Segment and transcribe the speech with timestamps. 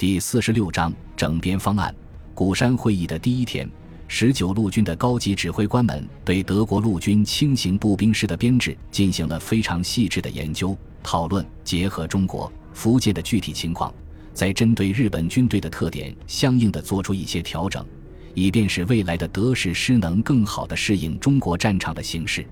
[0.00, 1.94] 第四十六章整编方案。
[2.34, 3.70] 鼓山会议的第一天，
[4.08, 13.92] 十九路军的高级指挥官们对德国陆军轻型步兵师的编制进行了非常细致的研究讨论，结合中国、福建的具体情况，
[14.32, 17.84] 在针对日本军队的特点相应的做出一些调整，
[18.32, 22.42] 以便使未来的德式师能更好的适应中国战场的形势。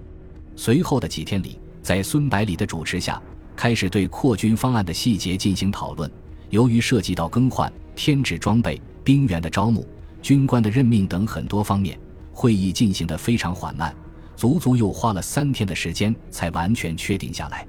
[0.55, 3.19] 随后的几天里，在孙百里的主持下，
[3.57, 6.13] 开始对扩军方案的细节进行讨论。
[6.51, 9.87] 由于涉及到更换、添置装备、兵员的招募、
[10.23, 11.99] 军官的任命等很多方面，
[12.33, 13.95] 会议进行得非常缓慢，
[14.37, 17.67] 足足又花了三天的时间才完全确定下来。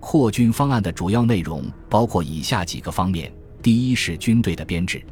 [0.00, 5.02] 扩军方案的主要内容包括以下几个方面：第一是军队的编制，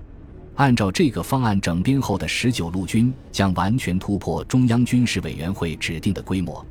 [0.54, 6.64] 按照这个方案整编后的十九路军将完全突破中央军事委员会指定的规模。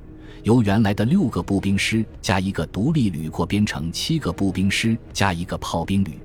[0.44, 6.20] 由原来的六个步兵师加一个独立旅扩编成七个步兵师加一个炮兵旅。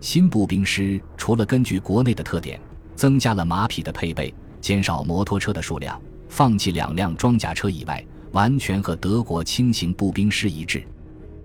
[0.00, 2.60] 新步兵师除了根据国内的特点
[2.94, 10.82] 增加了马匹的配备、减少摩托车的数量、放弃两辆装甲车以外，完全和德国轻型步兵师一致。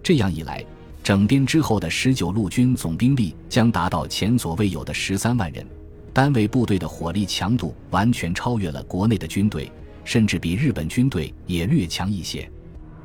[0.01, 0.65] 这样一来，
[1.03, 5.65] 整编之后的十九路军总兵力将达到前所未有的十三万人，
[6.11, 9.71] 单位部队的火力强度完全超越了国内的军队。
[10.05, 12.45] 甚至比日本军队也略强一些。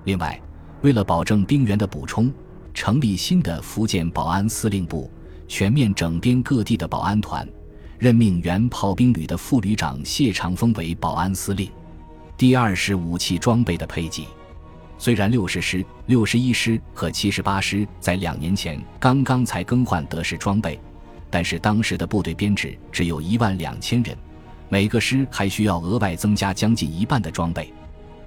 [0.03, 0.37] 另外，
[0.83, 2.29] 为了保证兵员的补充，
[2.75, 5.09] 成立新的福建保安司令部，
[5.49, 7.49] 全面整编各地的保安团，
[7.99, 11.69] 任命原炮兵旅的副旅长谢长风为保安司令。
[12.37, 14.29] 第二是武器装备的配给。
[14.99, 20.79] 虽然六十师、六十一师和七十八师在两年前刚刚才更换德式装备，
[21.31, 24.17] 但是当时的部队编制只有一万两千人。
[24.69, 27.73] 每个师还需要额外增加将近一半的装备，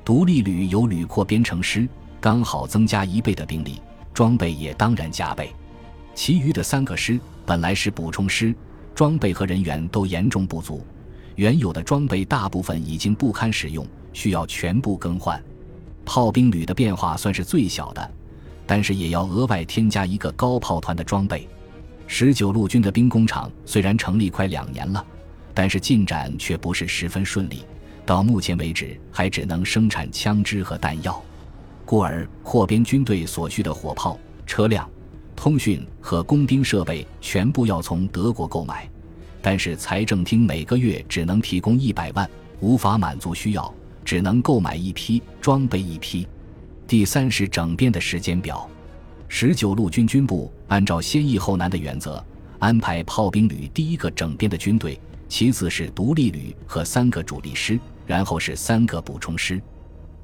[0.03, 1.87] 独立旅由旅扩编成师，
[2.19, 3.79] 刚好增加一倍的兵力，
[4.11, 5.53] 装备也当然加倍。
[6.13, 8.53] 其余的三个师本来是补充师，
[8.93, 10.85] 装备和人员都严重不足，
[11.35, 15.41] 原有的装备大部分已经不堪使用，需要全部更换。
[16.05, 18.11] 炮兵旅的变化算是最小的，
[18.65, 21.47] 但是也要额外添加一个高炮团的装备。
[22.07, 25.05] 十九路军的兵工厂虽然成立快两年了。
[25.53, 27.65] 但是进展却不是十分顺利，
[28.05, 31.21] 到目前为止还只能生产枪支和弹药，
[31.83, 34.89] 故而扩编军队所需的火炮、车辆、
[35.41, 38.87] 通讯和工兵设备全部要从德国购买。
[39.41, 42.29] 但是财政厅每个月只能提供一百万，
[42.59, 43.73] 无法满足需要，
[44.05, 46.27] 只能购买一批装备一批。
[46.85, 48.69] 第三是整编的时间表，
[49.27, 52.23] 十九路军军部按照先易后难的原则，
[52.59, 55.01] 安排炮兵旅第一个整编的军队。
[55.27, 59.59] 其次是独立旅和三个主力师，然后是三个补充师。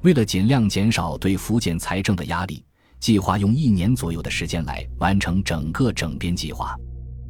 [0.02, 2.62] 为了尽量减少对福建财政的压力，
[3.00, 6.76] 计划用一年左右的时间来完成整个整编计划。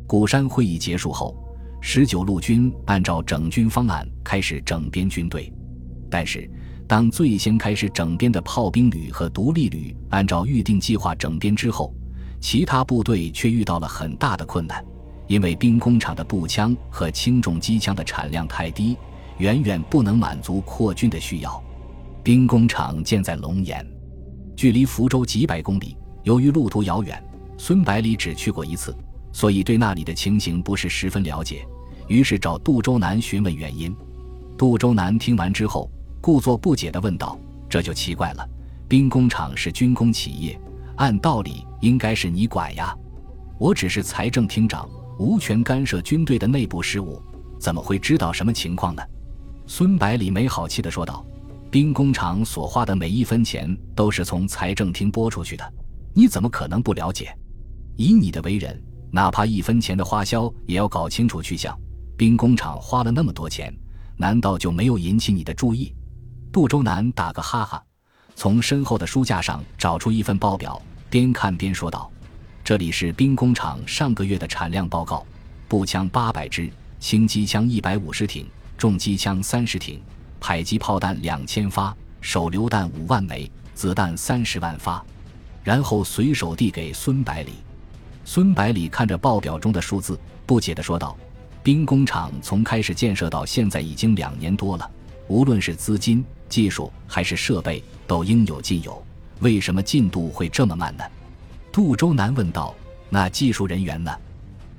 [0.07, 1.37] 鼓山会议结束后，
[1.81, 5.53] 十九路军按照整军方案开始整编军队。
[6.11, 6.51] 但是，
[6.87, 11.95] 当最先开始整编的炮兵旅和独立旅按照预定计划整编之后，
[12.41, 14.83] 其他部队却遇到了很大的困难。
[15.27, 18.97] 因为兵工厂的步枪和轻重机枪的产量太低，
[19.37, 21.63] 远远不能满足扩军的需要。
[22.23, 23.87] 兵工厂建在龙岩，
[24.59, 25.97] 距离福州几百公里。
[26.25, 27.23] 由于路途遥远，
[27.57, 28.93] 孙百里只去过一次，
[29.33, 31.65] 所以对那里的情形不是十分了解。
[32.09, 33.95] 于是找杜周南询问原因。
[34.57, 35.89] 杜周南听完之后，
[36.21, 37.39] 故作不解地问道
[37.71, 38.45] ：“这就奇怪了，
[38.89, 40.61] 兵工厂是军工企业，
[40.97, 42.93] 按道理应该是你管呀，
[43.61, 44.89] 我只是财政厅长。”
[45.21, 47.23] 无权干涉军队的内部事务，
[47.61, 49.03] 怎么会知道什么情况呢？
[49.69, 51.25] 孙百里没好气地说道
[51.71, 55.73] ：“兵工厂所花的每一分钱都是从财政厅拨出去的，
[56.15, 57.37] 你怎么可能不了解？
[57.97, 61.79] 以你的为人，哪怕一分钱的花销也要搞清楚去向。
[62.17, 63.71] 兵工厂花了那么多钱，
[64.17, 65.95] 难道就没有引起你的注意？”
[66.51, 67.83] 杜周南打个哈哈，
[68.35, 70.81] 从身后的书架上找出一份报表，
[71.11, 72.11] 边看边说道。
[72.65, 75.25] 这里是兵工厂上个月的产量报告：
[75.69, 78.47] 步枪八百支，轻机枪一百五十挺，
[78.79, 80.01] 重机枪三十挺，
[80.41, 85.05] 迫击炮弹两千发，手榴弹五万枚，子弹三十万发。
[85.65, 87.53] 然后随手递给孙百里。
[88.25, 91.17] 孙百里看着报表中的数字，不解地说道
[91.63, 94.91] ：“兵工厂从开始建设到现在已经两年多了，
[95.27, 99.03] 无论是资金、技术还是设备，都应有尽有，
[99.41, 101.05] 为什么进度会这么慢呢？”
[101.73, 102.75] 杜周南问道
[103.11, 104.15] ：“那技术人员呢？”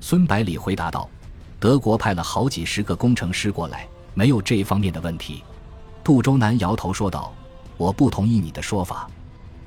[0.01, 1.07] 孙百里回答道
[1.59, 5.43] ：“德国派了好几十个工程师过来，没有这方面的问题。”
[6.09, 7.31] 杜周南摇头说道
[7.77, 9.07] ：“我不同意你的说法。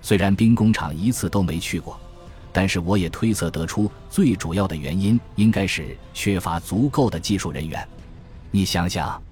[0.01, 1.97] 虽然兵工厂一次都没去过，
[2.53, 7.89] 但是我也推测得出，最主要的原因应该是缺乏足够的技术人员。
[8.51, 9.23] 你想想，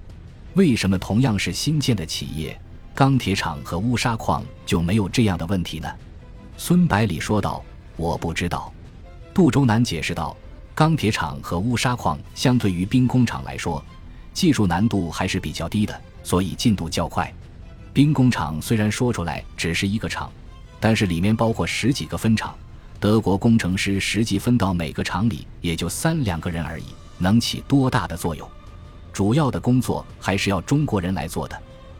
[0.54, 2.56] 为什么同样是新建的企业，
[2.94, 5.88] 钢铁厂和乌沙矿就没有这样的问题呢？
[6.56, 7.60] 孙百里说道
[7.98, 8.72] ：“我不知道。”
[9.34, 10.36] 杜周南解释道
[10.76, 13.84] ：“钢铁厂和乌沙矿相对于兵工厂来说，
[14.40, 17.30] 技术难度还是比较低的，所以进度较快。
[17.92, 20.32] 兵工厂虽然说出来只是一个厂，
[20.80, 22.56] 但是里面包括十几个分厂。”
[22.98, 26.86] 德国工程师实际分到每个厂里也就三两个人而已，
[27.18, 28.48] 能起多大的作用？
[29.12, 31.54] 主要的工作还是要中国人来做的，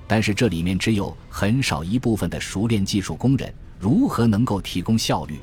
[0.06, 5.38] 但是这里面只有很少一部分的熟练技术工人，如何能够提供效率？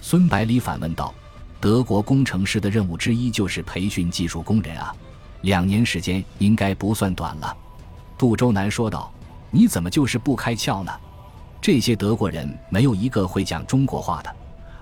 [0.00, 1.12] 孙百里反问道
[1.60, 4.94] ：“德国工程师的任务之一就是培训技术工人啊，
[5.42, 7.56] 两年时间应该不算短了。”
[8.18, 9.12] 杜周南说道
[9.50, 10.92] ：“你怎么就是不开窍呢？
[11.60, 14.34] 这些德国人没有一个会讲中国话的。”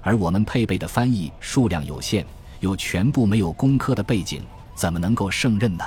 [0.02, 2.24] 而我们配备的翻译数量有限，
[2.60, 4.40] 又全部没有工科的背景，
[4.74, 5.84] 怎么能够胜任呢？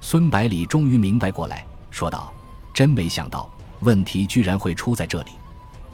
[0.00, 2.32] 孙百里终于明白过来，说道
[2.74, 3.48] ：“真没想到，
[3.80, 5.30] 问题居然会出在这里。”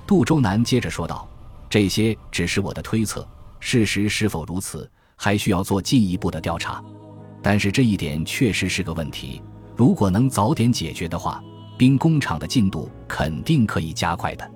[0.07, 1.29] 杜周南接着说道
[1.69, 3.29] ：“这些只是我的推测，
[3.61, 6.83] 事实是否如此，还需要做进一步的调查。
[7.43, 9.43] 但是这一点确实是个问题，
[9.77, 11.43] 如果能早点解决的话，
[11.79, 14.51] 兵工厂的进度肯定可以加快的。”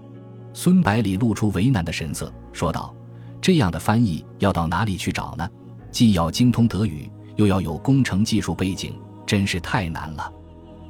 [0.52, 2.94] 孙百里露出为难的神色，说道
[3.40, 5.48] ：“这样的翻译要到哪里去找呢？
[5.90, 8.94] 既要精通德语，又要有工程技术背景，
[9.26, 10.32] 真是太难了。”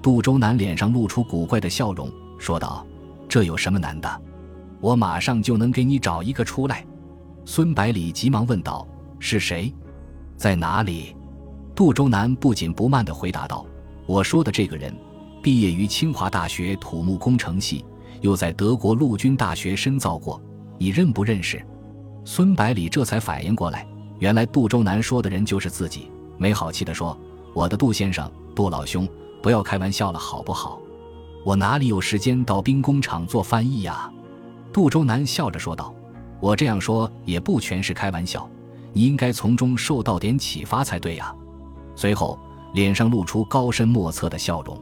[0.02, 2.86] 杜周南脸上露出古怪的笑容，说道
[3.26, 4.22] ：“这有什么难的？
[4.80, 6.84] 我马上就能给你找一个出来。”
[7.46, 8.86] 孙百里急忙问道
[9.18, 9.72] ：“是谁？
[10.36, 11.16] 在哪里？”
[11.74, 13.66] 杜周南不紧不慢地回答道
[14.06, 14.94] ：“我说的这个人，
[15.42, 17.84] 毕业于清华大学土木工程系。”
[18.20, 20.40] 又在德国陆军大学深造过，
[20.78, 21.62] 你认不认识？
[22.24, 23.86] 孙百里这才反应过来，
[24.18, 27.14] 原来杜周南说的人就是自己，没好气地说
[27.52, 29.06] ：“我的杜先生，杜老兄，
[29.42, 30.80] 不要开玩笑了，好不好？
[31.44, 34.10] 我哪里有时间到兵工厂做翻译呀？”
[34.72, 35.94] 杜周南笑着说道
[36.40, 38.48] ：“我这样说也不全是开玩笑，
[38.94, 41.34] 你应该从中受到点启发才对呀。”
[41.96, 42.38] 随后
[42.72, 44.80] 脸上露出高深莫测的笑容。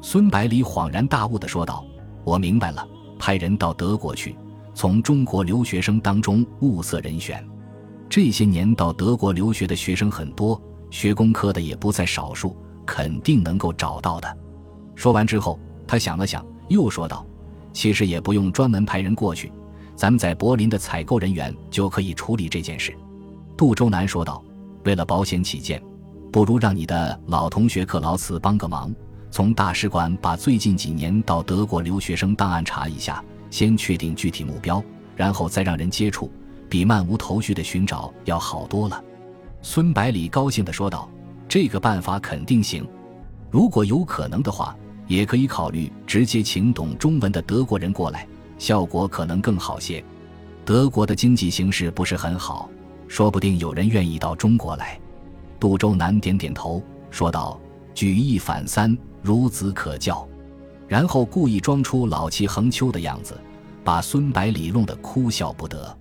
[0.00, 1.84] 孙百里恍然大悟地说道。
[2.24, 2.86] 我明白了，
[3.18, 4.36] 派人到德国去，
[4.74, 7.44] 从中国留学生当中物色人选。
[8.08, 12.56] 这些年到德国留学的学生很多，学工科的也不在少数，
[12.86, 14.38] 肯定能够找到的。
[14.94, 17.26] 说完之后，他想了想，又说道
[17.74, 19.50] ：“其实也不用专门派人过去，
[19.96, 22.96] 咱们在柏林的采购人员就可以处理这件事。”
[23.58, 24.40] 杜周南说道
[24.86, 25.82] ：“为了保险起见，
[26.32, 28.92] 不如让你的老同学克劳茨帮个忙。”
[29.30, 34.82] 从大使馆把最近几年到德国留学生档案查一下，先确定具体目标，
[35.16, 36.30] 然后再让人接触，
[36.68, 39.02] 比漫无头绪的寻找要好多了。
[39.62, 41.08] 孙百里高兴地说道
[41.48, 42.86] ：“这个办法肯定行。
[43.50, 44.76] 如果有可能的话，
[45.06, 50.04] 也可以考虑直接请懂中文的德国人过来，效果可能更好些。
[50.62, 52.68] 德国的经济形势不是很好，
[53.08, 55.00] 说不定有人愿意到中国来。”
[55.62, 57.56] 杜周南点点头，说道
[57.94, 60.26] ：“举一反三。”孺子可教，
[60.88, 63.38] 然后故意装出老气横秋的样子，
[63.84, 65.96] 把孙百里弄得哭笑不得。